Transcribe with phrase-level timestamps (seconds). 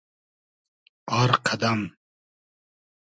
[1.19, 1.81] آر قئدئم